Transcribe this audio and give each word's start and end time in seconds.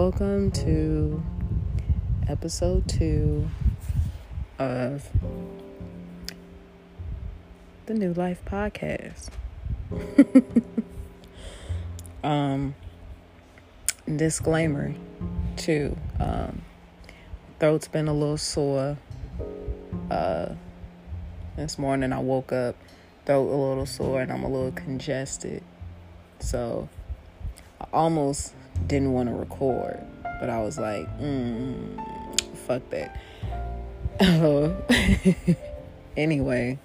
welcome 0.00 0.50
to 0.50 1.22
episode 2.26 2.88
two 2.88 3.46
of 4.58 5.06
the 7.84 7.92
New 7.92 8.14
Life 8.14 8.42
Podcast. 8.46 9.28
um, 12.24 12.74
disclaimer 14.16 14.94
too. 15.58 15.94
Um, 16.18 16.62
throat's 17.58 17.88
been 17.88 18.08
a 18.08 18.14
little 18.14 18.38
sore. 18.38 18.96
Uh, 20.10 20.54
this 21.56 21.78
morning 21.78 22.14
I 22.14 22.20
woke 22.20 22.52
up, 22.52 22.74
throat 23.26 23.52
a 23.52 23.54
little 23.54 23.84
sore, 23.84 24.22
and 24.22 24.32
I'm 24.32 24.44
a 24.44 24.48
little 24.48 24.72
congested. 24.72 25.62
So 26.38 26.88
I 27.78 27.86
almost 27.92 28.54
didn't 28.86 29.12
want 29.12 29.28
to 29.28 29.34
record, 29.34 30.00
but 30.40 30.50
I 30.50 30.60
was 30.62 30.78
like, 30.78 31.06
mm, 31.18 31.98
fuck 32.66 32.82
that. 32.90 33.20
anyway, 36.16 36.78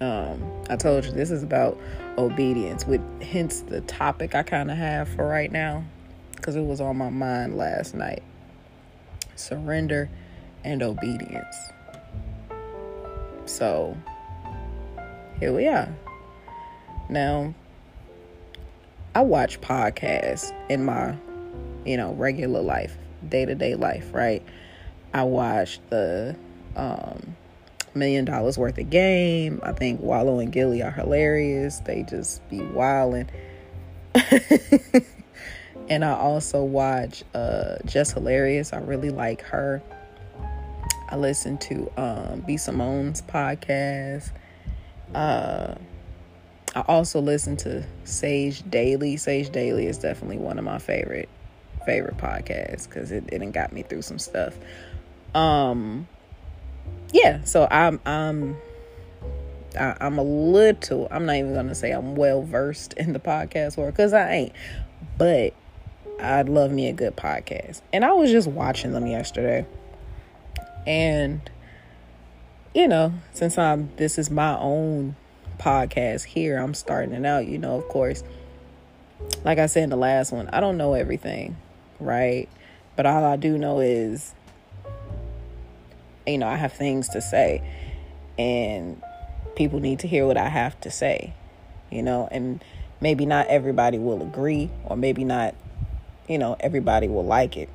um, 0.00 0.64
I 0.68 0.76
told 0.76 1.04
you 1.04 1.12
this 1.12 1.30
is 1.30 1.42
about 1.42 1.78
obedience, 2.18 2.86
with 2.86 3.00
hence 3.22 3.60
the 3.60 3.80
topic 3.82 4.34
I 4.34 4.42
kind 4.42 4.70
of 4.70 4.76
have 4.76 5.08
for 5.08 5.26
right 5.26 5.50
now, 5.50 5.84
because 6.34 6.56
it 6.56 6.62
was 6.62 6.80
on 6.80 6.96
my 6.96 7.10
mind 7.10 7.56
last 7.56 7.94
night. 7.94 8.22
Surrender 9.36 10.10
and 10.64 10.82
obedience. 10.82 11.56
So 13.46 13.96
here 15.38 15.52
we 15.52 15.66
are. 15.68 15.94
Now, 17.08 17.54
I 19.14 19.20
watch 19.22 19.60
podcasts 19.60 20.52
in 20.70 20.84
my, 20.84 21.16
you 21.84 21.96
know, 21.96 22.12
regular 22.14 22.62
life, 22.62 22.96
day 23.28 23.44
to 23.44 23.54
day 23.54 23.74
life, 23.74 24.12
right? 24.12 24.42
I 25.12 25.24
watch 25.24 25.80
the 25.90 26.34
um, 26.76 27.36
Million 27.94 28.24
Dollaz 28.24 28.56
Worth 28.56 28.78
of 28.78 28.88
Game. 28.88 29.60
I 29.62 29.72
think 29.72 30.00
Wallo 30.00 30.38
and 30.38 30.50
Gillie 30.50 30.82
are 30.82 30.90
hilarious. 30.90 31.80
They 31.80 32.04
just 32.04 32.48
be 32.48 32.62
wilding. 32.62 33.28
and 35.88 36.04
I 36.04 36.12
also 36.12 36.64
watch 36.64 37.22
uh, 37.34 37.76
Just 37.84 38.14
Hilarious. 38.14 38.72
I 38.72 38.78
really 38.78 39.10
like 39.10 39.42
her. 39.42 39.82
I 41.10 41.16
listen 41.16 41.58
to 41.58 41.92
um, 41.98 42.40
B. 42.46 42.56
Simone's 42.56 43.20
podcast. 43.20 44.30
Uh, 45.14 45.74
I 46.74 46.80
also 46.88 47.20
listen 47.20 47.56
to 47.58 47.84
Sage 48.04 48.68
Daily. 48.70 49.16
Sage 49.16 49.50
Daily 49.50 49.86
is 49.86 49.98
definitely 49.98 50.38
one 50.38 50.58
of 50.58 50.64
my 50.64 50.78
favorite 50.78 51.28
favorite 51.84 52.16
podcasts 52.16 52.88
because 52.88 53.10
it, 53.10 53.24
it 53.32 53.52
got 53.52 53.72
me 53.72 53.82
through 53.82 54.02
some 54.02 54.18
stuff. 54.18 54.56
Um, 55.34 56.06
yeah, 57.12 57.44
so 57.44 57.66
I'm 57.70 58.00
I'm 58.06 58.56
I, 59.78 59.96
I'm 60.00 60.18
a 60.18 60.22
little. 60.22 61.08
I'm 61.10 61.26
not 61.26 61.36
even 61.36 61.54
gonna 61.54 61.74
say 61.74 61.90
I'm 61.90 62.14
well 62.14 62.42
versed 62.42 62.94
in 62.94 63.12
the 63.12 63.20
podcast 63.20 63.76
world 63.76 63.92
because 63.94 64.12
I 64.12 64.32
ain't, 64.32 64.52
but 65.18 65.54
I'd 66.20 66.48
love 66.48 66.70
me 66.70 66.88
a 66.88 66.92
good 66.92 67.16
podcast. 67.16 67.82
And 67.92 68.04
I 68.04 68.12
was 68.12 68.30
just 68.30 68.48
watching 68.48 68.92
them 68.92 69.06
yesterday, 69.06 69.66
and 70.86 71.50
you 72.74 72.88
know, 72.88 73.12
since 73.32 73.58
I'm 73.58 73.90
this 73.96 74.18
is 74.18 74.30
my 74.30 74.58
own 74.58 75.16
podcast 75.58 76.24
here. 76.24 76.58
I'm 76.58 76.74
starting 76.74 77.14
it 77.14 77.24
out, 77.24 77.46
you 77.46 77.58
know, 77.58 77.76
of 77.76 77.88
course. 77.88 78.22
Like 79.44 79.58
I 79.58 79.66
said 79.66 79.84
in 79.84 79.90
the 79.90 79.96
last 79.96 80.32
one, 80.32 80.48
I 80.48 80.60
don't 80.60 80.76
know 80.76 80.94
everything, 80.94 81.56
right? 82.00 82.48
But 82.96 83.06
all 83.06 83.24
I 83.24 83.36
do 83.36 83.56
know 83.56 83.80
is, 83.80 84.34
you 86.26 86.38
know, 86.38 86.48
I 86.48 86.56
have 86.56 86.72
things 86.72 87.08
to 87.10 87.20
say, 87.20 87.62
and 88.38 89.02
people 89.56 89.80
need 89.80 90.00
to 90.00 90.08
hear 90.08 90.26
what 90.26 90.36
I 90.36 90.48
have 90.48 90.80
to 90.82 90.90
say, 90.90 91.34
you 91.90 92.02
know, 92.02 92.28
and 92.30 92.62
maybe 93.00 93.26
not 93.26 93.46
everybody 93.48 93.98
will 93.98 94.22
agree, 94.22 94.70
or 94.84 94.96
maybe 94.96 95.24
not, 95.24 95.54
you 96.28 96.38
know, 96.38 96.56
everybody 96.60 97.08
will 97.08 97.24
like 97.24 97.56
it. 97.56 97.68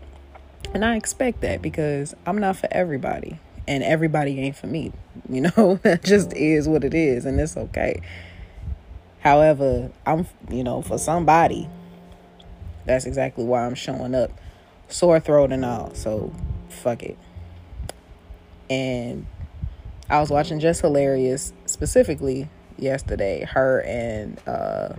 And 0.74 0.84
I 0.84 0.96
expect 0.96 1.42
that 1.42 1.62
because 1.62 2.16
I'm 2.26 2.38
not 2.38 2.58
for 2.58 2.68
everybody 2.72 3.40
and 3.68 3.84
everybody 3.84 4.40
ain't 4.40 4.56
for 4.56 4.68
me. 4.68 4.92
You 5.30 5.42
know, 5.42 5.80
that 5.84 6.04
just 6.04 6.34
is 6.34 6.68
what 6.68 6.84
it 6.84 6.94
is, 6.94 7.26
and 7.26 7.40
it's 7.40 7.58
okay. 7.58 8.02
However, 9.20 9.92
I'm, 10.06 10.28
you 10.50 10.64
know, 10.64 10.82
for 10.82 10.98
somebody, 10.98 11.70
that's 12.86 13.06
exactly 13.06 13.44
why 13.44 13.66
I'm 13.66 13.76
showing 13.76 14.16
up, 14.16 14.32
sore 14.88 15.20
throat 15.20 15.52
and 15.52 15.66
all. 15.66 15.94
So, 15.96 16.34
fuck 16.70 17.04
it. 17.04 17.18
And 18.70 19.26
I 20.10 20.22
was 20.22 20.30
watching 20.30 20.60
Just 20.60 20.82
Hilarious 20.82 21.54
specifically 21.66 22.50
yesterday. 22.78 23.44
Her 23.44 23.82
and 23.82 24.40
uh, 24.48 24.94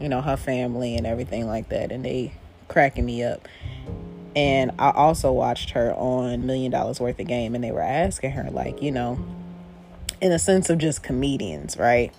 you 0.00 0.08
know 0.08 0.20
her 0.20 0.36
family 0.36 0.96
and 0.96 1.06
everything 1.06 1.46
like 1.46 1.68
that, 1.68 1.92
and 1.92 2.04
they 2.04 2.32
cracking 2.68 3.04
me 3.04 3.22
up. 3.22 3.46
And 4.36 4.72
I 4.78 4.90
also 4.90 5.32
watched 5.32 5.70
her 5.70 5.94
on 5.94 6.44
Million 6.44 6.70
Dollaz 6.70 7.00
Worth 7.00 7.18
of 7.18 7.26
Game, 7.26 7.54
and 7.54 7.64
they 7.64 7.72
were 7.72 7.80
asking 7.80 8.32
her, 8.32 8.50
like, 8.50 8.82
you 8.82 8.92
know, 8.92 9.18
in 10.20 10.30
a 10.30 10.38
sense 10.38 10.68
of 10.68 10.76
just 10.76 11.02
comedians, 11.02 11.78
right? 11.78 12.12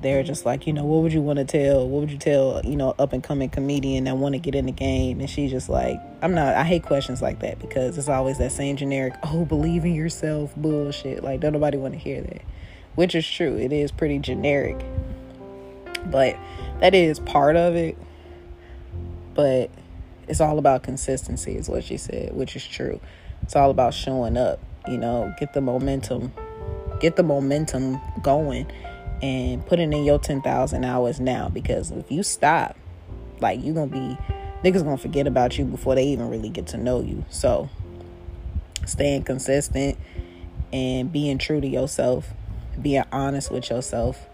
They're 0.00 0.22
just 0.22 0.46
like, 0.46 0.66
you 0.66 0.72
know, 0.72 0.86
what 0.86 1.02
would 1.02 1.12
you 1.12 1.20
want 1.20 1.38
to 1.38 1.44
tell? 1.44 1.86
What 1.86 2.00
would 2.00 2.10
you 2.10 2.16
tell, 2.16 2.62
you 2.64 2.74
know, 2.74 2.94
up 2.98 3.12
and 3.12 3.22
coming 3.22 3.50
comedian 3.50 4.04
that 4.04 4.16
want 4.16 4.32
to 4.34 4.38
get 4.38 4.54
in 4.54 4.64
the 4.64 4.72
game? 4.72 5.20
And 5.20 5.28
she's 5.28 5.50
just 5.50 5.68
like, 5.68 6.00
I'm 6.22 6.34
not, 6.34 6.54
I 6.54 6.64
hate 6.64 6.84
questions 6.84 7.20
like 7.20 7.40
that 7.40 7.58
because 7.58 7.98
it's 7.98 8.08
always 8.08 8.38
that 8.38 8.52
same 8.52 8.76
generic, 8.76 9.12
oh, 9.22 9.44
believe 9.44 9.84
in 9.84 9.94
yourself 9.94 10.56
bullshit. 10.56 11.22
Like, 11.22 11.40
don't 11.40 11.52
nobody 11.52 11.76
want 11.76 11.92
to 11.92 12.00
hear 12.00 12.22
that, 12.22 12.40
which 12.94 13.14
is 13.14 13.28
true. 13.30 13.58
It 13.58 13.74
is 13.74 13.92
pretty 13.92 14.20
generic, 14.20 14.82
but 16.06 16.34
that 16.80 16.94
is 16.94 17.20
part 17.20 17.56
of 17.56 17.76
it. 17.76 17.98
But 19.34 19.70
it's 20.30 20.40
all 20.40 20.58
about 20.58 20.84
consistency, 20.84 21.56
is 21.56 21.68
what 21.68 21.82
she 21.82 21.96
said, 21.96 22.34
which 22.34 22.54
is 22.54 22.64
true. 22.64 23.00
It's 23.42 23.56
all 23.56 23.70
about 23.70 23.92
showing 23.92 24.36
up, 24.36 24.60
you 24.86 24.96
know, 24.96 25.34
get 25.40 25.54
the 25.54 25.60
momentum, 25.60 26.32
get 27.00 27.16
the 27.16 27.24
momentum 27.24 28.00
going 28.22 28.70
and 29.22 29.66
putting 29.66 29.92
in 29.92 30.04
your 30.04 30.20
10,000 30.20 30.84
hours 30.84 31.18
now 31.18 31.48
because 31.48 31.90
if 31.90 32.12
you 32.12 32.22
stop, 32.22 32.76
like 33.40 33.62
you're 33.62 33.74
going 33.74 33.90
to 33.90 33.96
be, 33.96 34.18
niggas 34.62 34.84
going 34.84 34.96
to 34.96 35.02
forget 35.02 35.26
about 35.26 35.58
you 35.58 35.64
before 35.64 35.96
they 35.96 36.06
even 36.06 36.30
really 36.30 36.48
get 36.48 36.68
to 36.68 36.76
know 36.76 37.00
you. 37.00 37.24
So 37.28 37.68
staying 38.86 39.24
consistent 39.24 39.98
and 40.72 41.10
being 41.10 41.38
true 41.38 41.60
to 41.60 41.66
yourself, 41.66 42.28
being 42.80 43.02
honest 43.10 43.50
with 43.50 43.68
yourself, 43.68 44.28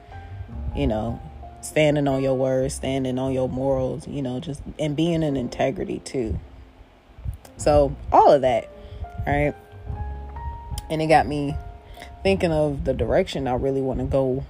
you 0.76 0.86
know, 0.86 1.22
standing 1.60 2.08
on 2.08 2.22
your 2.22 2.34
words, 2.34 2.74
standing 2.74 3.18
on 3.18 3.32
your 3.32 3.48
morals, 3.48 4.06
you 4.06 4.22
know, 4.22 4.40
just 4.40 4.62
and 4.78 4.96
being 4.96 5.22
in 5.22 5.36
integrity 5.36 6.00
too. 6.00 6.38
So, 7.56 7.96
all 8.12 8.32
of 8.32 8.42
that, 8.42 8.68
right? 9.26 9.54
And 10.90 11.02
it 11.02 11.06
got 11.06 11.26
me 11.26 11.56
thinking 12.22 12.52
of 12.52 12.84
the 12.84 12.94
direction 12.94 13.48
I 13.48 13.54
really 13.54 13.80
want 13.80 14.00
to 14.00 14.06
go 14.06 14.44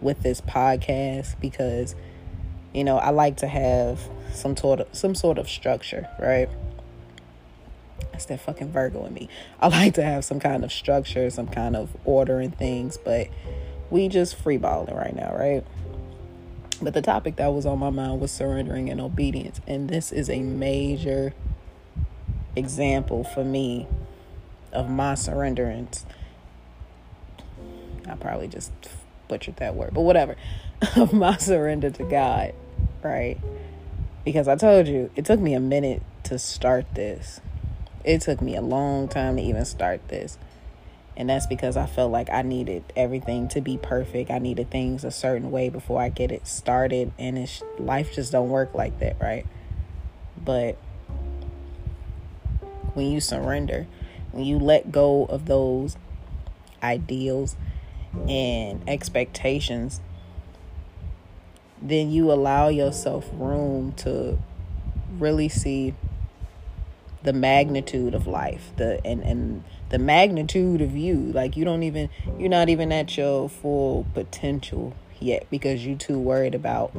with 0.00 0.22
this 0.22 0.40
podcast 0.40 1.40
because 1.40 1.94
you 2.76 2.84
know, 2.84 2.98
I 2.98 3.08
like 3.08 3.38
to 3.38 3.46
have 3.48 3.98
some 4.34 4.54
sort 4.54 4.80
of 4.80 4.88
some 4.92 5.14
sort 5.14 5.38
of 5.38 5.48
structure, 5.48 6.10
right? 6.20 6.46
That's 8.12 8.26
that 8.26 8.40
fucking 8.40 8.70
Virgo 8.70 9.06
in 9.06 9.14
me. 9.14 9.30
I 9.60 9.68
like 9.68 9.94
to 9.94 10.02
have 10.02 10.26
some 10.26 10.38
kind 10.38 10.62
of 10.62 10.70
structure, 10.70 11.30
some 11.30 11.48
kind 11.48 11.74
of 11.74 11.96
order 12.04 12.38
and 12.38 12.56
things, 12.56 12.98
but 12.98 13.28
we 13.88 14.08
just 14.08 14.42
freeballing 14.44 14.94
right 14.94 15.16
now, 15.16 15.34
right? 15.34 15.64
But 16.80 16.94
the 16.94 17.02
topic 17.02 17.36
that 17.36 17.48
was 17.48 17.64
on 17.64 17.78
my 17.78 17.90
mind 17.90 18.20
was 18.20 18.30
surrendering 18.30 18.90
and 18.90 19.00
obedience. 19.00 19.60
And 19.66 19.88
this 19.88 20.12
is 20.12 20.28
a 20.28 20.40
major 20.40 21.32
example 22.54 23.24
for 23.24 23.44
me 23.44 23.86
of 24.72 24.90
my 24.90 25.14
surrenderance. 25.14 26.04
I 28.08 28.14
probably 28.16 28.48
just 28.48 28.72
butchered 29.28 29.56
that 29.56 29.74
word, 29.74 29.94
but 29.94 30.02
whatever. 30.02 30.36
of 30.96 31.12
my 31.12 31.36
surrender 31.36 31.90
to 31.90 32.04
God, 32.04 32.52
right? 33.02 33.38
Because 34.24 34.48
I 34.48 34.56
told 34.56 34.88
you, 34.88 35.10
it 35.16 35.24
took 35.24 35.40
me 35.40 35.54
a 35.54 35.60
minute 35.60 36.02
to 36.24 36.38
start 36.38 36.86
this. 36.94 37.40
It 38.04 38.20
took 38.20 38.40
me 38.40 38.56
a 38.56 38.60
long 38.60 39.08
time 39.08 39.36
to 39.36 39.42
even 39.42 39.64
start 39.64 40.08
this. 40.08 40.38
And 41.16 41.30
that's 41.30 41.46
because 41.46 41.76
I 41.76 41.86
felt 41.86 42.12
like 42.12 42.28
I 42.30 42.42
needed 42.42 42.84
everything 42.94 43.48
to 43.48 43.60
be 43.60 43.78
perfect. 43.78 44.30
I 44.30 44.38
needed 44.38 44.70
things 44.70 45.02
a 45.02 45.10
certain 45.10 45.50
way 45.50 45.70
before 45.70 46.00
I 46.00 46.10
get 46.10 46.30
it 46.30 46.46
started. 46.46 47.12
And 47.18 47.48
life 47.78 48.14
just 48.14 48.32
don't 48.32 48.50
work 48.50 48.74
like 48.74 48.98
that, 48.98 49.16
right? 49.20 49.46
But 50.44 50.76
when 52.92 53.10
you 53.10 53.20
surrender, 53.20 53.86
when 54.32 54.44
you 54.44 54.58
let 54.58 54.92
go 54.92 55.24
of 55.24 55.46
those 55.46 55.96
ideals 56.82 57.56
and 58.28 58.82
expectations, 58.86 60.00
then 61.80 62.10
you 62.10 62.32
allow 62.32 62.68
yourself 62.68 63.28
room 63.32 63.92
to 63.92 64.38
really 65.18 65.48
see 65.48 65.94
the 67.22 67.32
magnitude 67.32 68.14
of 68.14 68.26
life, 68.26 68.70
the 68.76 69.04
and 69.04 69.22
and 69.22 69.64
the 69.88 69.98
magnitude 69.98 70.80
of 70.80 70.96
you. 70.96 71.16
Like 71.16 71.56
you 71.56 71.64
don't 71.64 71.82
even 71.82 72.08
you're 72.38 72.48
not 72.48 72.68
even 72.68 72.92
at 72.92 73.16
your 73.16 73.48
full 73.48 74.06
potential 74.14 74.94
yet 75.20 75.46
because 75.50 75.86
you're 75.86 75.98
too 75.98 76.18
worried 76.18 76.54
about 76.54 76.94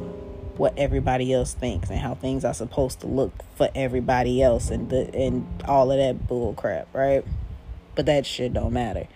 what 0.58 0.74
everybody 0.76 1.32
else 1.32 1.54
thinks 1.54 1.88
and 1.88 1.98
how 1.98 2.14
things 2.14 2.44
are 2.44 2.54
supposed 2.54 3.00
to 3.00 3.06
look 3.06 3.32
for 3.54 3.68
everybody 3.74 4.42
else 4.42 4.70
and 4.70 4.90
the 4.90 5.14
and 5.14 5.46
all 5.66 5.90
of 5.90 5.98
that 5.98 6.26
bull 6.26 6.54
crap, 6.54 6.88
right? 6.92 7.24
But 7.94 8.06
that 8.06 8.26
shit 8.26 8.52
don't 8.52 8.72
matter. 8.72 9.06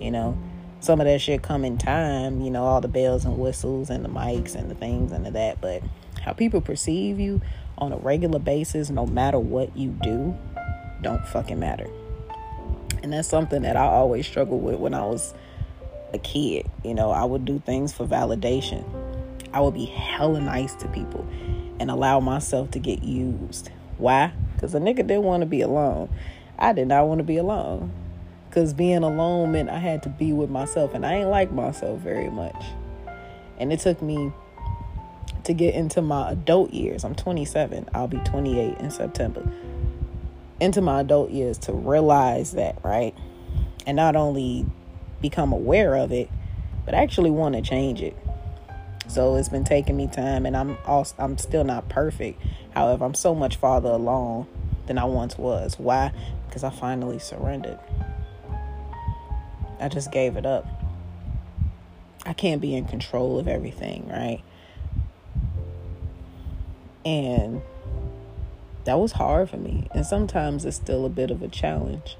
You 0.00 0.10
know? 0.10 0.38
Some 0.80 1.00
of 1.00 1.06
that 1.06 1.22
shit 1.22 1.40
come 1.40 1.64
in 1.64 1.78
time, 1.78 2.42
you 2.42 2.50
know, 2.50 2.64
all 2.64 2.82
the 2.82 2.88
bells 2.88 3.24
and 3.24 3.38
whistles 3.38 3.88
and 3.88 4.04
the 4.04 4.08
mics 4.10 4.54
and 4.54 4.70
the 4.70 4.74
things 4.74 5.12
and 5.12 5.24
the 5.24 5.30
that, 5.30 5.58
but 5.62 5.82
how 6.20 6.34
people 6.34 6.60
perceive 6.60 7.18
you 7.18 7.40
on 7.78 7.90
a 7.90 7.96
regular 7.96 8.38
basis, 8.38 8.90
no 8.90 9.06
matter 9.06 9.38
what 9.38 9.74
you 9.74 9.90
do, 10.02 10.36
don't 11.00 11.26
fucking 11.28 11.58
matter. 11.58 11.88
And 13.04 13.12
that's 13.12 13.28
something 13.28 13.60
that 13.62 13.76
I 13.76 13.84
always 13.84 14.26
struggled 14.26 14.62
with 14.62 14.76
when 14.76 14.94
I 14.94 15.04
was 15.04 15.34
a 16.14 16.18
kid. 16.18 16.70
You 16.82 16.94
know, 16.94 17.10
I 17.10 17.22
would 17.22 17.44
do 17.44 17.58
things 17.58 17.92
for 17.92 18.06
validation. 18.06 18.82
I 19.52 19.60
would 19.60 19.74
be 19.74 19.84
hella 19.84 20.40
nice 20.40 20.74
to 20.76 20.88
people 20.88 21.28
and 21.78 21.90
allow 21.90 22.20
myself 22.20 22.70
to 22.70 22.78
get 22.78 23.02
used. 23.02 23.68
Why? 23.98 24.32
Because 24.54 24.74
a 24.74 24.78
nigga 24.78 25.06
didn't 25.06 25.24
want 25.24 25.42
to 25.42 25.46
be 25.46 25.60
alone. 25.60 26.08
I 26.58 26.72
did 26.72 26.88
not 26.88 27.06
want 27.06 27.18
to 27.18 27.24
be 27.24 27.36
alone. 27.36 27.92
Because 28.48 28.72
being 28.72 29.02
alone 29.02 29.52
meant 29.52 29.68
I 29.68 29.80
had 29.80 30.02
to 30.04 30.08
be 30.08 30.32
with 30.32 30.48
myself. 30.48 30.94
And 30.94 31.04
I 31.04 31.16
ain't 31.16 31.28
like 31.28 31.52
myself 31.52 32.00
very 32.00 32.30
much. 32.30 32.64
And 33.58 33.70
it 33.70 33.80
took 33.80 34.00
me 34.00 34.32
to 35.42 35.52
get 35.52 35.74
into 35.74 36.00
my 36.00 36.30
adult 36.30 36.72
years. 36.72 37.04
I'm 37.04 37.14
27. 37.14 37.86
I'll 37.92 38.08
be 38.08 38.16
28 38.20 38.78
in 38.78 38.90
September. 38.90 39.46
Into 40.60 40.80
my 40.80 41.00
adult 41.00 41.30
years 41.30 41.58
to 41.58 41.72
realize 41.72 42.52
that, 42.52 42.78
right? 42.84 43.14
And 43.86 43.96
not 43.96 44.16
only 44.16 44.66
become 45.20 45.52
aware 45.52 45.94
of 45.94 46.12
it, 46.12 46.30
but 46.84 46.94
actually 46.94 47.30
want 47.30 47.54
to 47.54 47.62
change 47.62 48.00
it. 48.00 48.16
So 49.08 49.36
it's 49.36 49.48
been 49.48 49.64
taking 49.64 49.96
me 49.96 50.06
time 50.06 50.46
and 50.46 50.56
I'm 50.56 50.78
also, 50.86 51.14
I'm 51.18 51.36
still 51.38 51.64
not 51.64 51.88
perfect. 51.88 52.40
However, 52.74 53.04
I'm 53.04 53.14
so 53.14 53.34
much 53.34 53.56
farther 53.56 53.90
along 53.90 54.46
than 54.86 54.98
I 54.98 55.04
once 55.04 55.36
was. 55.36 55.78
Why? 55.78 56.12
Because 56.46 56.64
I 56.64 56.70
finally 56.70 57.18
surrendered. 57.18 57.78
I 59.80 59.88
just 59.88 60.10
gave 60.10 60.36
it 60.36 60.46
up. 60.46 60.66
I 62.24 62.32
can't 62.32 62.60
be 62.60 62.74
in 62.74 62.86
control 62.86 63.38
of 63.38 63.48
everything, 63.48 64.08
right? 64.08 64.42
And 67.04 67.60
that 68.84 68.98
was 68.98 69.12
hard 69.12 69.50
for 69.50 69.56
me. 69.56 69.88
And 69.92 70.04
sometimes 70.04 70.64
it's 70.64 70.76
still 70.76 71.04
a 71.04 71.10
bit 71.10 71.30
of 71.30 71.42
a 71.42 71.48
challenge 71.48 72.16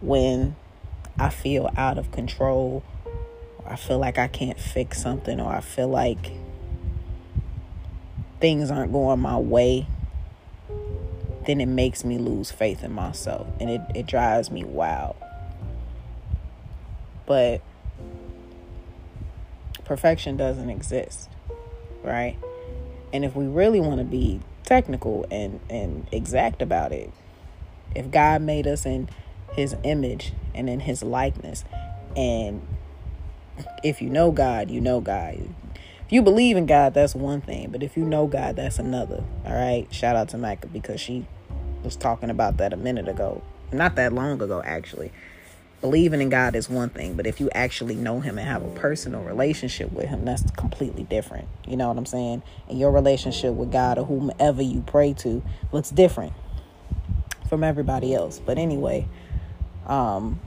when 0.00 0.56
I 1.18 1.30
feel 1.30 1.70
out 1.76 1.98
of 1.98 2.10
control, 2.12 2.82
I 3.66 3.76
feel 3.76 3.98
like 3.98 4.18
I 4.18 4.28
can't 4.28 4.58
fix 4.58 5.00
something, 5.02 5.40
or 5.40 5.52
I 5.52 5.60
feel 5.60 5.88
like 5.88 6.32
things 8.40 8.70
aren't 8.70 8.92
going 8.92 9.20
my 9.20 9.36
way, 9.36 9.86
then 11.46 11.60
it 11.60 11.66
makes 11.66 12.04
me 12.04 12.18
lose 12.18 12.50
faith 12.50 12.84
in 12.84 12.92
myself 12.92 13.46
and 13.58 13.70
it, 13.70 13.80
it 13.94 14.06
drives 14.06 14.50
me 14.50 14.64
wild. 14.64 15.16
But 17.26 17.62
perfection 19.84 20.36
doesn't 20.36 20.70
exist, 20.70 21.28
right? 22.02 22.36
And 23.12 23.24
if 23.24 23.34
we 23.34 23.46
really 23.46 23.80
want 23.80 23.98
to 23.98 24.04
be 24.04 24.40
technical 24.68 25.26
and, 25.30 25.60
and 25.70 26.06
exact 26.12 26.60
about 26.60 26.92
it, 26.92 27.10
if 27.94 28.10
God 28.10 28.42
made 28.42 28.66
us 28.66 28.84
in 28.84 29.08
his 29.52 29.74
image 29.82 30.34
and 30.54 30.68
in 30.68 30.80
his 30.80 31.02
likeness, 31.02 31.64
and 32.14 32.60
if 33.82 34.02
you 34.02 34.10
know 34.10 34.30
God, 34.30 34.70
you 34.70 34.80
know 34.80 35.00
God. 35.00 35.54
If 36.04 36.12
you 36.12 36.20
believe 36.20 36.56
in 36.56 36.66
God, 36.66 36.92
that's 36.92 37.14
one 37.14 37.40
thing. 37.40 37.70
But 37.70 37.82
if 37.82 37.96
you 37.96 38.04
know 38.04 38.26
God, 38.26 38.56
that's 38.56 38.78
another. 38.78 39.24
All 39.44 39.54
right. 39.54 39.86
Shout 39.92 40.16
out 40.16 40.28
to 40.30 40.38
Micah 40.38 40.68
because 40.68 41.00
she 41.00 41.26
was 41.82 41.96
talking 41.96 42.30
about 42.30 42.58
that 42.58 42.72
a 42.72 42.76
minute 42.76 43.08
ago. 43.08 43.42
Not 43.72 43.96
that 43.96 44.12
long 44.12 44.40
ago, 44.40 44.62
actually 44.64 45.12
believing 45.80 46.20
in 46.20 46.28
God 46.28 46.56
is 46.56 46.68
one 46.68 46.88
thing, 46.88 47.14
but 47.14 47.26
if 47.26 47.40
you 47.40 47.48
actually 47.54 47.94
know 47.94 48.20
Him 48.20 48.38
and 48.38 48.48
have 48.48 48.62
a 48.62 48.70
personal 48.70 49.22
relationship 49.22 49.92
with 49.92 50.06
Him, 50.06 50.24
that's 50.24 50.48
completely 50.52 51.04
different. 51.04 51.48
You 51.66 51.76
know 51.76 51.88
what 51.88 51.98
I'm 51.98 52.06
saying? 52.06 52.42
And 52.68 52.78
your 52.78 52.90
relationship 52.90 53.54
with 53.54 53.70
God 53.70 53.98
or 53.98 54.04
whomever 54.04 54.62
you 54.62 54.82
pray 54.86 55.12
to 55.14 55.42
looks 55.72 55.90
different 55.90 56.32
from 57.48 57.62
everybody 57.62 58.14
else. 58.14 58.40
But 58.44 58.58
anyway, 58.58 59.06
um, 59.86 60.40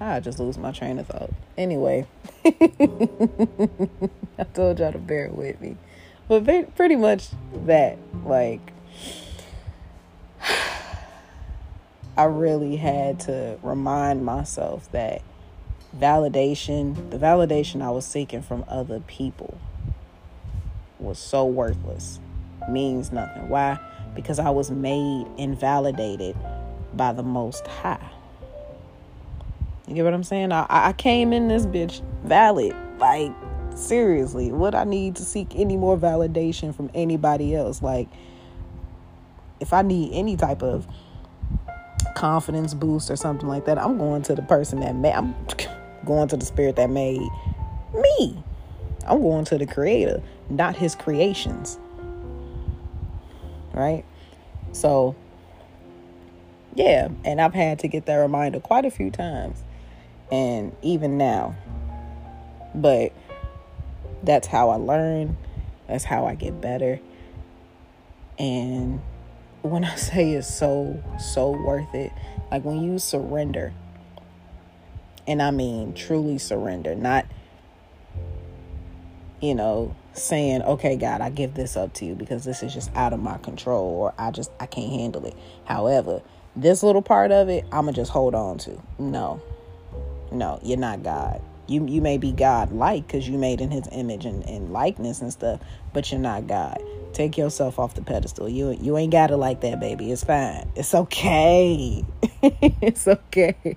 I 0.00 0.20
just 0.20 0.38
lose 0.38 0.58
my 0.58 0.72
train 0.72 0.98
of 0.98 1.06
thought. 1.08 1.30
Anyway, 1.58 2.06
I 2.44 2.50
told 4.54 4.78
y'all 4.78 4.92
to 4.92 4.98
bear 4.98 5.30
with 5.30 5.60
me, 5.60 5.76
but 6.28 6.44
pretty 6.76 6.96
much 6.96 7.28
that, 7.64 7.98
like 8.24 8.60
I 12.16 12.24
really 12.24 12.76
had 12.76 13.20
to 13.20 13.58
remind 13.62 14.24
myself 14.24 14.90
that 14.92 15.22
validation, 15.98 17.10
the 17.10 17.18
validation 17.18 17.82
I 17.82 17.90
was 17.90 18.06
seeking 18.06 18.40
from 18.40 18.64
other 18.68 19.00
people, 19.00 19.58
was 20.98 21.18
so 21.18 21.44
worthless, 21.44 22.20
means 22.70 23.12
nothing. 23.12 23.48
Why? 23.50 23.78
Because 24.14 24.38
I 24.38 24.48
was 24.48 24.70
made 24.70 25.26
invalidated 25.36 26.36
by 26.94 27.12
the 27.12 27.22
Most 27.22 27.66
High. 27.66 28.10
You 29.86 29.94
get 29.94 30.04
what 30.04 30.14
I'm 30.14 30.24
saying? 30.24 30.52
I, 30.52 30.66
I 30.68 30.92
came 30.94 31.34
in 31.34 31.48
this 31.48 31.66
bitch 31.66 32.02
valid. 32.24 32.74
Like, 32.98 33.32
seriously, 33.74 34.50
what 34.52 34.74
I 34.74 34.84
need 34.84 35.16
to 35.16 35.22
seek 35.22 35.54
any 35.54 35.76
more 35.76 35.98
validation 35.98 36.74
from 36.74 36.90
anybody 36.94 37.54
else? 37.54 37.82
Like, 37.82 38.08
if 39.60 39.72
I 39.72 39.82
need 39.82 40.12
any 40.12 40.36
type 40.36 40.62
of 40.62 40.86
confidence 42.16 42.74
boost 42.74 43.10
or 43.10 43.16
something 43.16 43.46
like 43.46 43.66
that, 43.66 43.78
I'm 43.78 43.98
going 43.98 44.22
to 44.22 44.34
the 44.34 44.42
person 44.42 44.80
that 44.80 44.96
made, 44.96 45.12
I'm 45.12 45.36
going 46.04 46.26
to 46.28 46.36
the 46.36 46.46
spirit 46.46 46.74
that 46.76 46.90
made 46.90 47.20
me. 47.94 48.42
I'm 49.06 49.20
going 49.20 49.44
to 49.44 49.58
the 49.58 49.66
creator, 49.66 50.20
not 50.50 50.74
his 50.74 50.96
creations. 50.96 51.78
Right? 53.72 54.04
So, 54.72 55.14
yeah, 56.74 57.08
and 57.24 57.40
I've 57.40 57.54
had 57.54 57.78
to 57.80 57.88
get 57.88 58.06
that 58.06 58.16
reminder 58.16 58.60
quite 58.60 58.84
a 58.84 58.90
few 58.90 59.10
times. 59.10 59.62
And 60.32 60.74
even 60.82 61.18
now. 61.18 61.54
But 62.74 63.12
that's 64.22 64.48
how 64.48 64.70
I 64.70 64.76
learn. 64.76 65.36
That's 65.86 66.02
how 66.04 66.26
I 66.26 66.34
get 66.34 66.60
better. 66.60 66.98
And 68.38 69.00
when 69.66 69.84
I 69.84 69.94
say 69.96 70.32
it's 70.32 70.52
so, 70.52 71.02
so 71.18 71.50
worth 71.50 71.94
it, 71.94 72.12
like 72.50 72.64
when 72.64 72.82
you 72.82 72.98
surrender, 72.98 73.72
and 75.26 75.42
I 75.42 75.50
mean 75.50 75.94
truly 75.94 76.38
surrender, 76.38 76.94
not, 76.94 77.26
you 79.40 79.54
know, 79.54 79.94
saying, 80.14 80.62
okay, 80.62 80.96
God, 80.96 81.20
I 81.20 81.30
give 81.30 81.54
this 81.54 81.76
up 81.76 81.92
to 81.94 82.04
you 82.04 82.14
because 82.14 82.44
this 82.44 82.62
is 82.62 82.72
just 82.72 82.94
out 82.94 83.12
of 83.12 83.20
my 83.20 83.38
control 83.38 83.84
or 83.84 84.14
I 84.18 84.30
just, 84.30 84.50
I 84.60 84.66
can't 84.66 84.90
handle 84.90 85.26
it. 85.26 85.34
However, 85.64 86.22
this 86.54 86.82
little 86.82 87.02
part 87.02 87.32
of 87.32 87.48
it, 87.48 87.64
I'm 87.72 87.82
going 87.82 87.94
to 87.94 88.00
just 88.00 88.10
hold 88.10 88.34
on 88.34 88.58
to. 88.58 88.80
No, 88.98 89.42
no, 90.32 90.58
you're 90.62 90.78
not 90.78 91.02
God. 91.02 91.42
You, 91.68 91.86
you 91.86 92.00
may 92.00 92.16
be 92.18 92.32
God 92.32 92.72
like 92.72 93.06
because 93.06 93.28
you 93.28 93.38
made 93.38 93.60
in 93.60 93.70
his 93.70 93.88
image 93.90 94.24
and, 94.24 94.44
and 94.48 94.72
likeness 94.72 95.20
and 95.20 95.32
stuff, 95.32 95.60
but 95.92 96.10
you're 96.12 96.20
not 96.20 96.46
God. 96.46 96.80
Take 97.12 97.36
yourself 97.36 97.78
off 97.78 97.94
the 97.94 98.02
pedestal. 98.02 98.48
You 98.48 98.76
you 98.80 98.96
ain't 98.96 99.10
got 99.10 99.30
it 99.30 99.36
like 99.36 99.62
that, 99.62 99.80
baby. 99.80 100.12
It's 100.12 100.22
fine. 100.22 100.70
It's 100.76 100.94
okay. 100.94 102.04
it's 102.42 103.08
okay. 103.08 103.76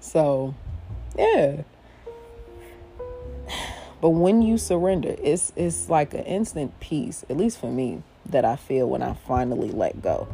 So, 0.00 0.54
yeah. 1.18 1.62
But 4.00 4.10
when 4.10 4.42
you 4.42 4.56
surrender, 4.56 5.16
it's 5.20 5.52
it's 5.56 5.90
like 5.90 6.14
an 6.14 6.22
instant 6.24 6.78
peace, 6.80 7.24
at 7.28 7.36
least 7.36 7.58
for 7.58 7.70
me, 7.70 8.02
that 8.26 8.44
I 8.44 8.56
feel 8.56 8.88
when 8.88 9.02
I 9.02 9.14
finally 9.14 9.70
let 9.70 10.00
go. 10.00 10.28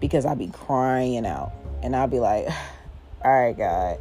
Because 0.00 0.24
I 0.24 0.34
be 0.34 0.48
crying 0.48 1.26
out 1.26 1.52
and 1.82 1.94
I'll 1.94 2.08
be 2.08 2.20
like, 2.20 2.48
all 3.24 3.30
right, 3.30 3.56
God, 3.56 3.98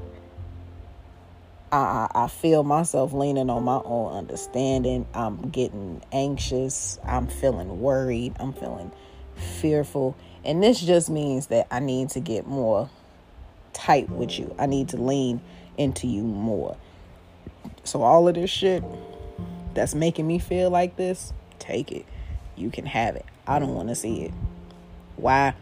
I, 1.73 2.07
I 2.13 2.27
feel 2.27 2.63
myself 2.63 3.13
leaning 3.13 3.49
on 3.49 3.63
my 3.63 3.81
own 3.83 4.13
understanding. 4.13 5.07
I'm 5.15 5.49
getting 5.49 6.03
anxious. 6.11 6.99
I'm 7.03 7.27
feeling 7.27 7.79
worried. 7.79 8.35
I'm 8.39 8.53
feeling 8.53 8.91
fearful. 9.35 10.15
And 10.45 10.61
this 10.61 10.79
just 10.79 11.09
means 11.09 11.47
that 11.47 11.67
I 11.71 11.79
need 11.79 12.09
to 12.09 12.19
get 12.19 12.45
more 12.45 12.91
tight 13.73 14.07
with 14.11 14.37
you. 14.37 14.53
I 14.59 14.67
need 14.67 14.89
to 14.89 14.97
lean 14.97 15.41
into 15.75 16.05
you 16.05 16.21
more. 16.21 16.77
So, 17.83 18.03
all 18.03 18.27
of 18.27 18.35
this 18.35 18.51
shit 18.51 18.83
that's 19.73 19.95
making 19.95 20.27
me 20.27 20.37
feel 20.37 20.69
like 20.69 20.95
this, 20.95 21.33
take 21.57 21.91
it. 21.91 22.05
You 22.55 22.69
can 22.69 22.85
have 22.85 23.15
it. 23.15 23.25
I 23.47 23.57
don't 23.57 23.73
want 23.73 23.89
to 23.89 23.95
see 23.95 24.25
it. 24.25 24.33
Why? 25.15 25.55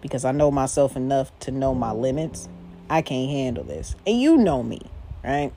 Because 0.00 0.24
I 0.24 0.30
know 0.30 0.52
myself 0.52 0.94
enough 0.94 1.36
to 1.40 1.50
know 1.50 1.74
my 1.74 1.90
limits. 1.90 2.48
I 2.88 3.02
can't 3.02 3.28
handle 3.28 3.64
this. 3.64 3.96
And 4.06 4.20
you 4.20 4.36
know 4.36 4.62
me, 4.62 4.80
right? 5.26 5.52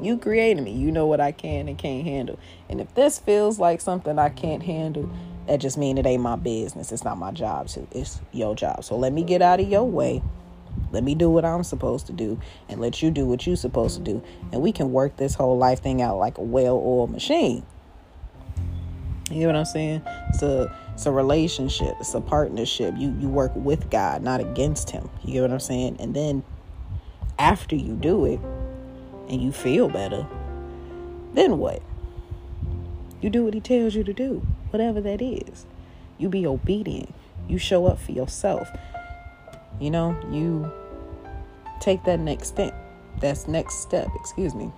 You 0.00 0.16
created 0.18 0.62
me. 0.62 0.72
You 0.72 0.90
know 0.90 1.06
what 1.06 1.20
I 1.20 1.32
can 1.32 1.68
and 1.68 1.76
can't 1.76 2.04
handle. 2.04 2.38
And 2.68 2.80
if 2.80 2.94
this 2.94 3.18
feels 3.18 3.58
like 3.58 3.80
something 3.80 4.18
I 4.18 4.28
can't 4.28 4.62
handle, 4.62 5.10
that 5.46 5.58
just 5.58 5.76
means 5.76 5.98
it 5.98 6.06
ain't 6.06 6.22
my 6.22 6.36
business. 6.36 6.92
It's 6.92 7.04
not 7.04 7.18
my 7.18 7.30
job 7.32 7.68
to. 7.68 7.86
It's 7.92 8.20
your 8.32 8.54
job. 8.54 8.84
So 8.84 8.96
let 8.96 9.12
me 9.12 9.22
get 9.22 9.42
out 9.42 9.60
of 9.60 9.68
your 9.68 9.84
way. 9.84 10.22
Let 10.92 11.04
me 11.04 11.14
do 11.14 11.30
what 11.30 11.44
I'm 11.44 11.64
supposed 11.64 12.06
to 12.06 12.12
do 12.12 12.38
and 12.68 12.80
let 12.80 13.02
you 13.02 13.10
do 13.10 13.26
what 13.26 13.46
you're 13.46 13.56
supposed 13.56 13.96
to 13.96 14.02
do. 14.02 14.22
And 14.52 14.60
we 14.60 14.72
can 14.72 14.92
work 14.92 15.16
this 15.16 15.34
whole 15.34 15.58
life 15.58 15.82
thing 15.82 16.02
out 16.02 16.18
like 16.18 16.38
a 16.38 16.42
well-oiled 16.42 17.10
machine. 17.10 17.64
You 19.30 19.40
know 19.40 19.46
what 19.48 19.56
I'm 19.56 19.64
saying? 19.64 20.02
It's 20.28 20.42
a 20.42 20.72
it's 20.92 21.04
a 21.04 21.12
relationship. 21.12 21.94
It's 21.98 22.14
a 22.14 22.20
partnership. 22.20 22.94
You 22.96 23.14
you 23.18 23.28
work 23.28 23.50
with 23.56 23.90
God, 23.90 24.22
not 24.22 24.40
against 24.40 24.90
him. 24.90 25.10
You 25.24 25.32
get 25.34 25.42
what 25.42 25.50
I'm 25.50 25.60
saying? 25.60 25.96
And 25.98 26.14
then 26.14 26.44
after 27.38 27.76
you 27.76 27.94
do 27.94 28.24
it 28.24 28.40
and 29.28 29.42
you 29.42 29.52
feel 29.52 29.88
better, 29.88 30.26
then 31.34 31.58
what? 31.58 31.82
You 33.20 33.30
do 33.30 33.44
what 33.44 33.54
he 33.54 33.60
tells 33.60 33.94
you 33.94 34.04
to 34.04 34.12
do, 34.12 34.46
whatever 34.70 35.00
that 35.00 35.20
is. 35.22 35.66
You 36.18 36.28
be 36.28 36.46
obedient. 36.46 37.12
You 37.48 37.58
show 37.58 37.86
up 37.86 37.98
for 37.98 38.12
yourself. 38.12 38.68
You 39.80 39.90
know, 39.90 40.16
you 40.30 40.70
take 41.80 42.04
that 42.04 42.20
next 42.20 42.48
step. 42.48 42.74
That's 43.20 43.48
next 43.48 43.80
step, 43.80 44.08
excuse 44.14 44.54
me. 44.54 44.70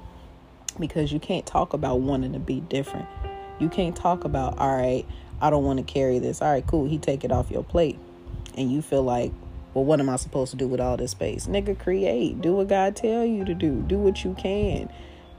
Because 0.78 1.12
you 1.12 1.18
can't 1.18 1.46
talk 1.46 1.72
about 1.72 2.00
wanting 2.00 2.32
to 2.32 2.38
be 2.38 2.60
different. 2.60 3.06
You 3.58 3.68
can't 3.68 3.96
talk 3.96 4.24
about, 4.24 4.58
all 4.58 4.76
right, 4.76 5.04
I 5.40 5.50
don't 5.50 5.64
want 5.64 5.78
to 5.78 5.84
carry 5.84 6.18
this. 6.18 6.40
All 6.40 6.50
right, 6.50 6.66
cool. 6.66 6.88
He 6.88 6.98
take 6.98 7.24
it 7.24 7.32
off 7.32 7.50
your 7.50 7.64
plate. 7.64 7.98
And 8.56 8.70
you 8.70 8.82
feel 8.82 9.02
like, 9.02 9.32
well, 9.74 9.84
what 9.84 10.00
am 10.00 10.08
I 10.08 10.16
supposed 10.16 10.50
to 10.52 10.56
do 10.56 10.66
with 10.66 10.80
all 10.80 10.96
this 10.96 11.12
space? 11.12 11.46
Nigga, 11.46 11.78
create. 11.78 12.40
Do 12.40 12.54
what 12.54 12.68
God 12.68 12.96
tell 12.96 13.24
you 13.24 13.44
to 13.44 13.54
do. 13.54 13.82
Do 13.86 13.98
what 13.98 14.24
you 14.24 14.34
can. 14.34 14.90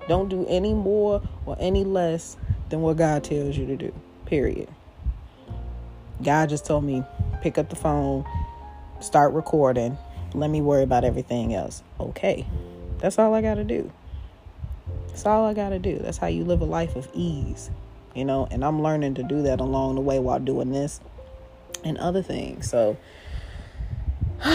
Don't 0.08 0.30
do 0.30 0.46
any 0.48 0.74
more 0.74 1.22
or 1.46 1.56
any 1.60 1.84
less 1.84 2.38
than 2.70 2.82
what 2.82 2.98
God 2.98 3.24
tells 3.24 3.58
you 3.58 3.66
to 3.68 3.76
do. 3.76 3.94
Period. 4.26 4.70
God 6.24 6.50
just 6.50 6.66
told 6.66 6.84
me, 6.84 7.04
pick 7.42 7.58
up 7.58 7.70
the 7.70 7.76
phone, 7.76 8.26
start 9.00 9.34
recording. 9.34 9.98
Let 10.34 10.50
me 10.50 10.62
worry 10.62 10.84
about 10.84 11.04
everything 11.04 11.54
else. 11.54 11.82
Okay. 12.00 12.46
That's 13.00 13.18
all 13.18 13.34
I 13.34 13.42
got 13.42 13.56
to 13.56 13.64
do. 13.64 13.92
That's 15.08 15.26
all 15.26 15.46
I 15.46 15.54
got 15.54 15.70
to 15.70 15.80
do. 15.80 15.98
That's 16.00 16.18
how 16.18 16.28
you 16.28 16.44
live 16.44 16.62
a 16.62 16.66
life 16.66 16.96
of 16.96 17.10
ease, 17.14 17.70
you 18.14 18.26
know, 18.26 18.48
and 18.52 18.64
I'm 18.64 18.82
learning 18.82 19.16
to 19.16 19.24
do 19.24 19.42
that 19.44 19.60
along 19.60 19.96
the 19.96 20.02
way 20.02 20.20
while 20.20 20.40
doing 20.40 20.72
this 20.72 21.00
and 21.84 21.98
other 21.98 22.22
things. 22.22 22.70
So, 22.70 22.98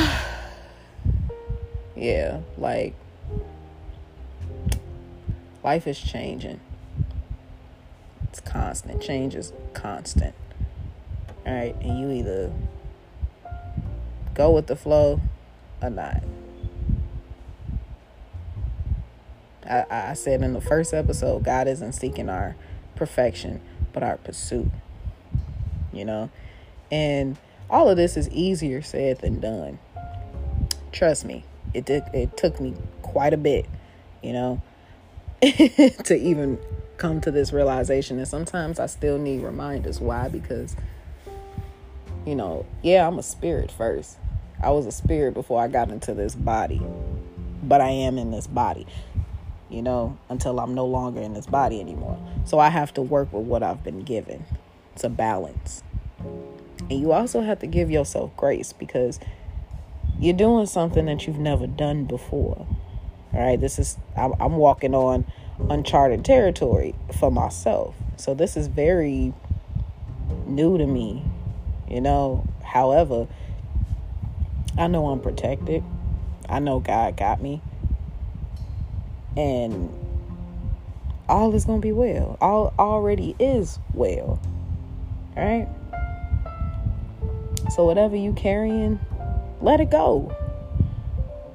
yeah, 1.97 2.41
like 2.57 2.95
life 5.62 5.87
is 5.87 6.00
changing. 6.00 6.61
It's 8.25 8.41
constant. 8.41 9.03
Change 9.03 9.35
is 9.35 9.53
constant. 9.75 10.35
All 11.47 11.53
right, 11.55 11.76
and 11.81 12.00
you 12.00 12.11
either 12.11 12.53
go 14.35 14.50
with 14.50 14.67
the 14.67 14.76
flow 14.76 15.21
or 15.83 15.91
not. 15.91 16.23
I, 19.69 19.85
I 19.91 20.14
said 20.14 20.43
in 20.43 20.53
the 20.53 20.61
first 20.61 20.93
episode, 20.93 21.45
God 21.45 21.69
isn't 21.69 21.93
seeking 21.93 22.29
our 22.29 22.57
perfection, 22.97 23.61
but 23.93 24.03
our 24.03 24.17
pursuit. 24.19 24.71
You 25.93 26.05
know? 26.05 26.31
And 26.91 27.38
all 27.71 27.88
of 27.88 27.97
this 27.97 28.16
is 28.16 28.28
easier 28.30 28.83
said 28.83 29.18
than 29.18 29.40
done. 29.40 29.78
Trust 30.92 31.25
me, 31.25 31.44
it 31.73 31.85
did, 31.85 32.04
it 32.12 32.37
took 32.37 32.61
me 32.61 32.75
quite 33.02 33.33
a 33.33 33.37
bit, 33.37 33.66
you 34.23 34.33
know, 34.33 34.62
to 35.42 36.16
even 36.16 36.59
come 36.97 37.21
to 37.21 37.30
this 37.30 37.52
realization. 37.52 38.18
And 38.18 38.28
sometimes 38.28 38.78
I 38.78 38.87
still 38.87 39.18
need 39.18 39.42
reminders. 39.42 40.00
Why? 40.00 40.28
Because, 40.28 40.76
you 42.26 42.35
know, 42.35 42.66
yeah, 42.83 43.06
I'm 43.06 43.18
a 43.18 43.23
spirit 43.23 43.71
first. 43.71 44.18
I 44.62 44.71
was 44.71 44.87
a 44.87 44.92
spirit 44.92 45.35
before 45.35 45.61
I 45.61 45.68
got 45.68 45.90
into 45.90 46.14
this 46.14 46.35
body, 46.35 46.80
but 47.62 47.80
I 47.80 47.90
am 47.90 48.18
in 48.18 48.30
this 48.30 48.47
body, 48.47 48.87
you 49.68 49.83
know, 49.83 50.16
until 50.28 50.61
I'm 50.61 50.75
no 50.75 50.87
longer 50.87 51.21
in 51.21 51.35
this 51.35 51.47
body 51.47 51.80
anymore. 51.80 52.18
So 52.44 52.59
I 52.59 52.68
have 52.68 52.94
to 52.94 53.02
work 53.02 53.33
with 53.33 53.44
what 53.44 53.62
I've 53.62 53.83
been 53.83 54.04
given. 54.04 54.44
It's 54.94 55.04
a 55.04 55.09
balance. 55.09 55.83
And 56.91 57.00
you 57.00 57.12
also 57.12 57.41
have 57.41 57.61
to 57.61 57.67
give 57.67 57.91
yourself 57.91 58.37
grace 58.37 58.73
because 58.73 59.19
you're 60.19 60.37
doing 60.37 60.67
something 60.67 61.07
that 61.07 61.26
you've 61.26 61.38
never 61.38 61.67
done 61.67 62.05
before. 62.05 62.67
All 63.33 63.41
right, 63.41 63.61
this 63.61 63.79
is, 63.79 63.97
I'm, 64.17 64.35
I'm 64.41 64.57
walking 64.57 64.95
on 64.95 65.25
uncharted 65.69 66.25
territory 66.25 66.95
for 67.19 67.31
myself. 67.31 67.95
So 68.17 68.35
this 68.35 68.57
is 68.57 68.69
very 68.69 69.33
new 70.47 70.79
to 70.79 70.87
me, 70.87 71.25
you 71.88 72.00
know. 72.00 72.47
However, 72.62 73.26
I 74.79 74.87
know 74.87 75.09
I'm 75.09 75.21
protected. 75.21 75.83
I 76.49 76.59
know 76.59 76.81
God 76.81 77.17
got 77.17 77.43
me. 77.43 77.61
And 79.37 79.91
all 81.29 81.55
is 81.55 81.64
going 81.64 81.81
to 81.81 81.87
be 81.87 81.93
well. 81.93 82.37
All 82.41 82.73
already 82.79 83.35
is 83.38 83.79
well. 83.95 84.41
All 85.37 85.45
right? 85.45 85.69
So 87.71 87.85
whatever 87.85 88.16
you 88.16 88.33
carrying, 88.33 89.00
let 89.61 89.80
it 89.80 89.90
go. 89.90 90.33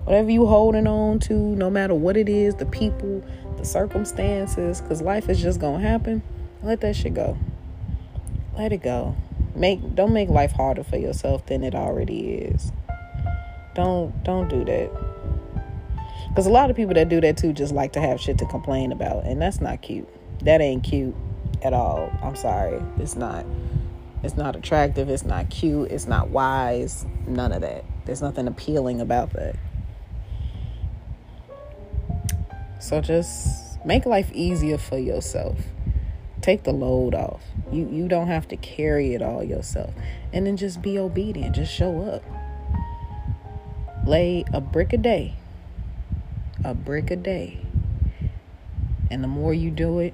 Whatever 0.03 0.31
you 0.31 0.47
holding 0.47 0.87
on 0.87 1.19
to, 1.19 1.33
no 1.33 1.69
matter 1.69 1.93
what 1.93 2.17
it 2.17 2.27
is, 2.27 2.55
the 2.55 2.65
people, 2.65 3.23
the 3.57 3.65
circumstances, 3.65 4.81
cuz 4.81 5.01
life 5.01 5.29
is 5.29 5.41
just 5.41 5.59
to 5.59 5.77
happen, 5.77 6.23
let 6.63 6.81
that 6.81 6.95
shit 6.95 7.13
go. 7.13 7.37
Let 8.57 8.73
it 8.73 8.81
go. 8.81 9.15
Make 9.55 9.95
don't 9.95 10.13
make 10.13 10.29
life 10.29 10.51
harder 10.51 10.83
for 10.83 10.97
yourself 10.97 11.45
than 11.45 11.63
it 11.63 11.75
already 11.75 12.31
is. 12.31 12.71
Don't 13.75 14.23
don't 14.23 14.49
do 14.49 14.65
that. 14.65 14.89
Cuz 16.35 16.45
a 16.45 16.49
lot 16.49 16.69
of 16.69 16.75
people 16.75 16.95
that 16.95 17.09
do 17.09 17.21
that 17.21 17.37
too 17.37 17.53
just 17.53 17.73
like 17.73 17.93
to 17.93 18.01
have 18.01 18.19
shit 18.19 18.37
to 18.39 18.45
complain 18.45 18.91
about, 18.91 19.25
and 19.25 19.41
that's 19.41 19.61
not 19.61 19.81
cute. 19.81 20.07
That 20.43 20.61
ain't 20.61 20.83
cute 20.83 21.15
at 21.61 21.73
all. 21.73 22.09
I'm 22.23 22.35
sorry. 22.35 22.81
It's 22.97 23.15
not. 23.15 23.45
It's 24.21 24.35
not 24.35 24.55
attractive, 24.55 25.09
it's 25.09 25.23
not 25.23 25.49
cute, 25.49 25.91
it's 25.91 26.07
not 26.07 26.29
wise, 26.29 27.05
none 27.25 27.51
of 27.51 27.61
that. 27.61 27.85
There's 28.05 28.21
nothing 28.21 28.47
appealing 28.47 28.99
about 28.99 29.31
that. 29.33 29.55
So 32.79 33.01
just 33.01 33.83
make 33.85 34.05
life 34.05 34.31
easier 34.33 34.77
for 34.77 34.97
yourself. 34.97 35.57
Take 36.41 36.63
the 36.63 36.71
load 36.71 37.13
off. 37.13 37.41
You 37.71 37.88
you 37.89 38.07
don't 38.07 38.27
have 38.27 38.47
to 38.49 38.57
carry 38.57 39.13
it 39.13 39.21
all 39.21 39.43
yourself. 39.43 39.93
And 40.33 40.47
then 40.47 40.57
just 40.57 40.81
be 40.81 40.97
obedient. 40.97 41.55
Just 41.55 41.73
show 41.73 42.01
up. 42.01 42.23
Lay 44.07 44.45
a 44.53 44.61
brick 44.61 44.93
a 44.93 44.97
day. 44.97 45.35
A 46.63 46.73
brick 46.73 47.11
a 47.11 47.15
day. 47.15 47.61
And 49.11 49.23
the 49.23 49.27
more 49.27 49.53
you 49.53 49.71
do 49.71 49.99
it, 49.99 50.13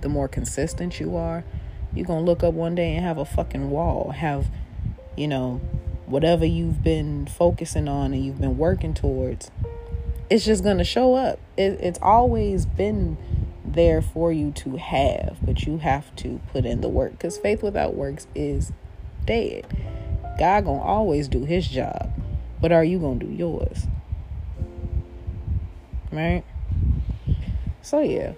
the 0.00 0.08
more 0.08 0.28
consistent 0.28 0.98
you 0.98 1.16
are. 1.16 1.44
You're 1.94 2.06
going 2.06 2.24
to 2.24 2.30
look 2.30 2.42
up 2.42 2.54
one 2.54 2.74
day 2.74 2.94
and 2.94 3.04
have 3.04 3.18
a 3.18 3.24
fucking 3.24 3.70
wall. 3.70 4.10
Have, 4.10 4.46
you 5.16 5.28
know, 5.28 5.60
whatever 6.06 6.44
you've 6.44 6.82
been 6.82 7.26
focusing 7.26 7.88
on 7.88 8.12
and 8.12 8.24
you've 8.24 8.40
been 8.40 8.58
working 8.58 8.94
towards. 8.94 9.50
It's 10.28 10.44
just 10.44 10.62
going 10.62 10.78
to 10.78 10.84
show 10.84 11.14
up. 11.14 11.40
It, 11.56 11.80
it's 11.80 11.98
always 12.00 12.66
been 12.66 13.16
there 13.74 14.02
for 14.02 14.32
you 14.32 14.50
to 14.52 14.76
have, 14.76 15.38
but 15.42 15.64
you 15.64 15.78
have 15.78 16.14
to 16.16 16.40
put 16.52 16.64
in 16.64 16.80
the 16.80 16.88
work 16.88 17.12
because 17.12 17.38
faith 17.38 17.62
without 17.62 17.94
works 17.94 18.26
is 18.34 18.72
dead. 19.24 19.66
God 20.38 20.64
gonna 20.64 20.82
always 20.82 21.28
do 21.28 21.44
his 21.44 21.68
job, 21.68 22.10
but 22.60 22.72
are 22.72 22.84
you 22.84 22.98
gonna 22.98 23.20
do 23.20 23.30
yours? 23.30 23.86
Right? 26.10 26.42
So 27.82 28.00
yeah, 28.00 28.32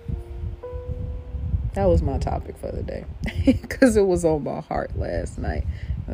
that 1.75 1.87
was 1.87 2.02
my 2.02 2.19
topic 2.19 2.57
for 2.59 2.71
the 2.71 2.83
day. 2.83 3.05
Because 3.45 3.97
it 3.97 4.07
was 4.07 4.25
on 4.25 4.45
my 4.45 4.61
heart 4.61 4.97
last 4.97 5.38
night. 5.38 5.64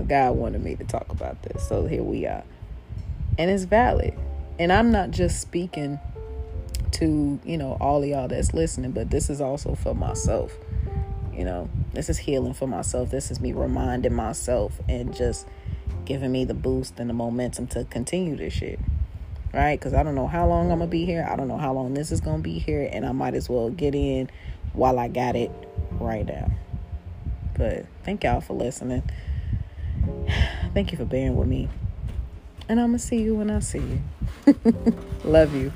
God 0.07 0.37
wanted 0.37 0.63
me 0.63 0.77
to 0.77 0.85
talk 0.85 1.11
about 1.11 1.43
this, 1.43 1.67
so 1.69 1.87
here 1.87 2.03
we 2.03 2.27
are, 2.27 2.45
and 3.37 3.51
it's 3.51 3.65
valid. 3.65 4.15
And 4.59 4.73
I'm 4.73 4.91
not 4.91 5.11
just 5.11 5.41
speaking 5.41 5.99
to 6.93 7.39
you 7.45 7.57
know 7.57 7.77
all 7.81 8.03
of 8.03 8.09
y'all 8.09 8.29
that's 8.29 8.55
listening 8.55 8.91
but 8.93 9.11
this 9.11 9.31
is 9.31 9.41
also 9.41 9.75
for 9.75 9.95
myself. 9.95 10.57
You 11.33 11.45
know 11.45 11.69
this 11.93 12.09
is 12.09 12.19
healing 12.19 12.55
for 12.55 12.67
myself. 12.67 13.11
This 13.11 13.31
is 13.31 13.41
me 13.41 13.53
reminding 13.53 14.15
myself 14.15 14.81
and 14.89 15.15
just 15.15 15.47
giving 16.05 16.33
me 16.33 16.45
the 16.45 16.55
boost 16.55 16.99
and 16.99 17.09
the 17.09 17.15
momentum 17.15 17.67
to 17.69 17.85
continue 17.85 18.37
this 18.37 18.53
shit. 18.53 18.79
Right? 19.53 19.79
Because 19.79 19.95
i 19.95 20.03
don't 20.03 20.15
know 20.15 20.27
how 20.27 20.47
long 20.47 20.71
i'm 20.71 20.79
gonna 20.79 20.91
be 20.91 21.05
here. 21.05 21.27
I 21.29 21.37
don't 21.37 21.49
know 21.49 21.57
how 21.57 21.73
long 21.73 21.95
this 21.95 22.13
is 22.13 22.21
gonna 22.21 22.43
be 22.43 22.59
here. 22.59 22.89
And 22.93 23.07
i 23.07 23.13
might 23.13 23.35
as 23.35 23.49
well 23.49 23.71
get 23.71 23.95
in 23.95 24.31
while 24.73 24.99
I 24.99 25.09
got 25.09 25.37
it 25.37 25.51
right 26.01 26.27
now. 26.27 26.51
But 27.57 27.87
thank 28.05 28.25
y'all 28.25 28.41
for 28.41 28.55
listening. 28.55 29.03
Thank 30.75 30.93
you 30.93 30.99
for 30.99 31.05
bearing 31.05 31.35
with 31.37 31.49
me. 31.49 31.69
And 32.69 32.79
I'm 32.79 32.89
going 32.89 32.99
to 32.99 33.05
see 33.05 33.21
you 33.21 33.35
when 33.35 33.51
I 33.51 33.61
see 33.61 33.79
you. 33.79 34.55
Love 35.25 35.55
you. 35.55 35.73